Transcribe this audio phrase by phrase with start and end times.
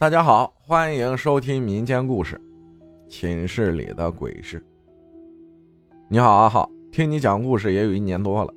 [0.00, 2.40] 大家好，欢迎收听民间故事
[3.10, 4.58] 《寝室里的鬼事》。
[6.08, 8.50] 你好，阿浩，听你讲故事也有一年多了，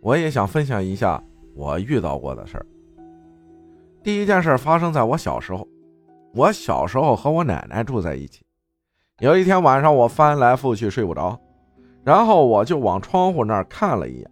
[0.00, 1.20] 我也想分享一下
[1.56, 2.64] 我遇到过的事儿。
[4.04, 5.66] 第一件事发生在我小时候，
[6.32, 8.46] 我小时候和我奶奶住在一起。
[9.18, 11.36] 有一天晚上，我翻来覆去睡不着，
[12.04, 14.30] 然后我就往窗户那儿看了一眼，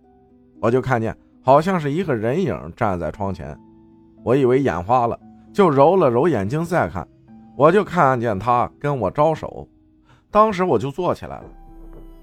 [0.60, 3.58] 我就看见好像是一个人影站在窗前，
[4.22, 5.18] 我以为眼花了。
[5.54, 7.06] 就揉了揉眼睛，再看，
[7.56, 9.66] 我就看见他跟我招手。
[10.28, 11.44] 当时我就坐起来了，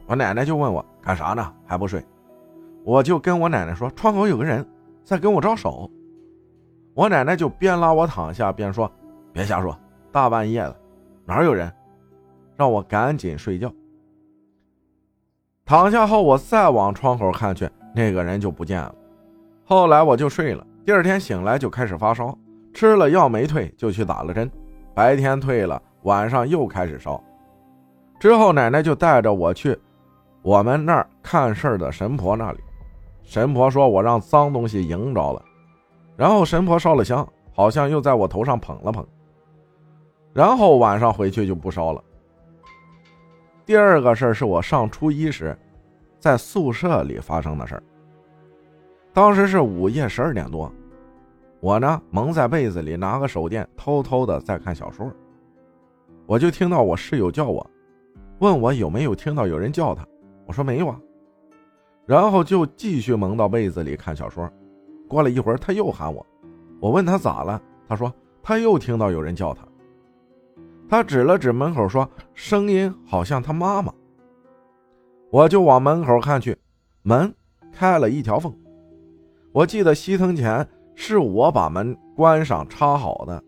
[0.05, 1.53] 我奶奶就问我干啥呢？
[1.65, 2.05] 还不睡？
[2.83, 4.67] 我就跟我奶奶说，窗口有个人
[5.05, 5.89] 在跟我招手。
[6.93, 8.91] 我奶奶就边拉我躺下边说
[9.31, 9.73] ：“别瞎说，
[10.11, 10.75] 大半夜的，
[11.23, 11.71] 哪有人？
[12.57, 13.71] 让我赶紧睡觉。”
[15.63, 18.93] 躺下后，我再往窗口看去，那个人就不见了。
[19.63, 22.37] 后来我就睡了，第二天醒来就开始发烧。
[22.73, 24.49] 吃了药没退，就去打了针。
[24.93, 27.21] 白天退了，晚上又开始烧。
[28.19, 29.77] 之后奶奶就带着我去
[30.41, 32.59] 我们那儿看事儿的神婆那里。
[33.23, 35.43] 神婆说我让脏东西迎着了，
[36.17, 39.05] 然后神婆烧了香，好像又在我头上捧了捧。
[40.33, 42.03] 然后晚上回去就不烧了。
[43.65, 45.57] 第二个事儿是我上初一时，
[46.19, 47.83] 在宿舍里发生的事儿。
[49.13, 50.71] 当时是午夜十二点多。
[51.61, 55.09] 我呢，蒙在被子里，拿个手电，偷偷的在看小说。
[56.25, 57.69] 我就听到我室友叫我，
[58.39, 60.03] 问我有没有听到有人叫他。
[60.47, 60.99] 我说没有啊。
[62.07, 64.51] 然后就继续蒙到被子里看小说。
[65.07, 66.25] 过了一会儿，他又喊我，
[66.79, 68.11] 我问他咋了，他说
[68.41, 69.61] 他又听到有人叫他。
[70.89, 73.93] 他指了指门口，说声音好像他妈妈。
[75.29, 76.57] 我就往门口看去，
[77.03, 77.31] 门
[77.71, 78.51] 开了一条缝。
[79.51, 80.67] 我记得熄灯前。
[81.03, 83.43] 是我把门关上插好的，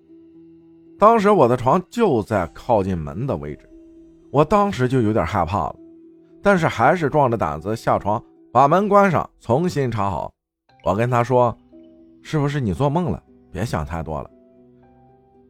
[0.98, 3.70] 当时我的床就在靠近门的位置，
[4.32, 5.76] 我当时就有点害怕了，
[6.42, 10.34] 但是还是壮着胆子下床把门关上，重新插好。
[10.84, 11.56] 我跟他说
[12.24, 13.22] ：“是不是你做梦了？
[13.52, 14.30] 别想太多了。”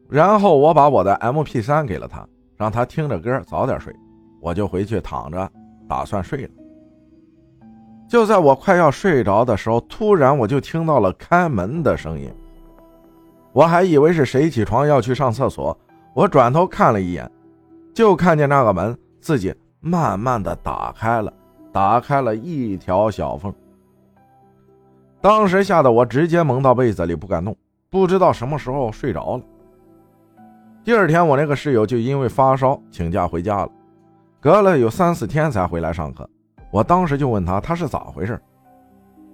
[0.06, 2.28] 然后我把我的 MP3 给了他，
[2.58, 3.90] 让他听着歌早点睡，
[4.42, 5.50] 我就回去躺着
[5.88, 6.50] 打算睡了。
[8.14, 12.32] 就在我快要睡着的时候，突然我就听到了开门的声音。
[13.52, 15.76] 我还以为是谁起床要去上厕所，
[16.14, 17.28] 我转头看了一眼，
[17.92, 21.32] 就看见那个门自己慢慢的打开了，
[21.72, 23.52] 打开了一条小缝。
[25.20, 27.56] 当时吓得我直接蒙到被子里不敢动，
[27.90, 29.42] 不知道什么时候睡着了。
[30.84, 33.68] 第二天，我那个室友就因为发烧请假回家了，
[34.40, 36.30] 隔了有三四天才回来上课。
[36.74, 38.36] 我当时就问他他是咋回事，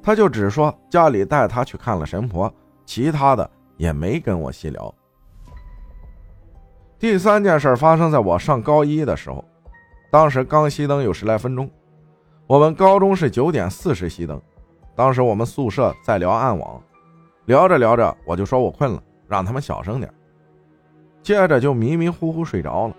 [0.02, 2.52] 他就只说家里带他去看了神婆，
[2.84, 4.94] 其他的也没跟我细聊。
[6.98, 9.42] 第三件事发生在我上高一的时候，
[10.10, 11.70] 当时刚熄灯有十来分钟，
[12.46, 14.38] 我们高中是九点四十熄灯，
[14.94, 16.78] 当时我们宿舍在聊暗网，
[17.46, 20.12] 聊着聊着我就说我困了，让他们小声点，
[21.22, 22.94] 接着就迷迷糊糊睡着了，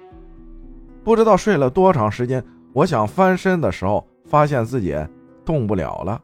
[1.04, 2.44] 不知道睡了多长时间，
[2.74, 4.04] 我想翻身的时候。
[4.32, 4.96] 发现自己
[5.44, 6.22] 动不了了，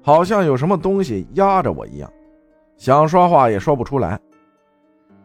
[0.00, 2.10] 好像有什么东西压着我一样，
[2.78, 4.18] 想说话也说不出来。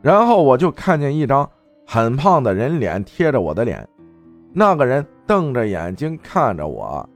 [0.01, 1.49] 然后我就看见一张
[1.87, 3.87] 很胖的人脸贴着我的脸，
[4.51, 7.09] 那个人瞪着眼睛看着我，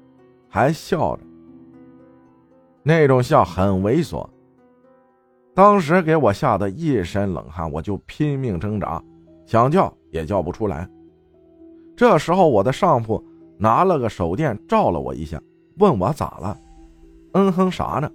[0.47, 1.24] 还笑着，
[2.84, 4.25] 那种笑很猥琐。
[5.53, 9.03] 当时给我吓得一身冷汗，我就拼命挣扎，
[9.46, 10.90] 想叫也叫不出来。
[11.97, 13.22] 这时候我的上铺。
[13.57, 15.41] 拿了个手电照了我一下，
[15.78, 16.57] 问我咋了？
[17.34, 18.09] 嗯哼啥呢？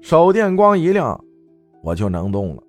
[0.00, 1.18] 手电光一亮，
[1.82, 2.62] 我就能动了。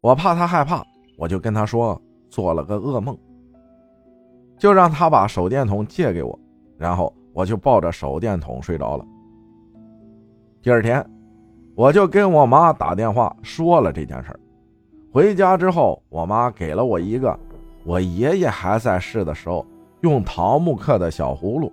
[0.00, 0.84] 我怕他害怕，
[1.16, 3.16] 我就跟他说做了个噩梦，
[4.58, 6.36] 就让他把手电筒借给我，
[6.76, 9.06] 然后我就抱着手电筒睡着了。
[10.60, 11.04] 第二天，
[11.76, 14.38] 我就跟我妈打电话说了这件事
[15.12, 17.38] 回家之后，我妈给了我一个。
[17.84, 19.66] 我爷爷还在世的时候，
[20.02, 21.72] 用桃木刻的小葫芦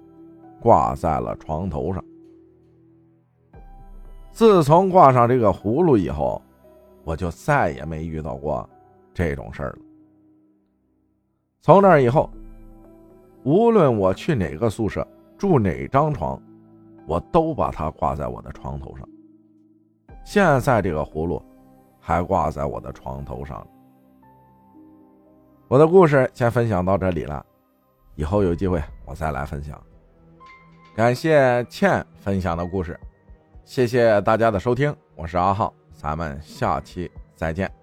[0.59, 2.03] 挂在了床头上。
[4.31, 6.41] 自从挂上这个葫芦以后，
[7.03, 8.67] 我就再也没遇到过
[9.13, 9.77] 这种事儿了。
[11.61, 12.29] 从那以后，
[13.43, 15.05] 无论我去哪个宿舍
[15.37, 16.41] 住哪张床，
[17.05, 19.07] 我都把它挂在我的床头上。
[20.23, 21.41] 现在这个葫芦
[21.99, 23.65] 还挂在我的床头上。
[25.69, 27.45] 我的故事先分享到这里了，
[28.15, 29.79] 以后有机会我再来分享。
[30.95, 32.99] 感谢倩分享的故事，
[33.65, 35.71] 谢谢大家的收听，我是阿浩。
[35.93, 37.78] 咱们下期再见。